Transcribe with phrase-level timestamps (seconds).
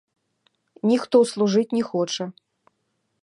[0.91, 2.25] Ніхто служыць не хоча.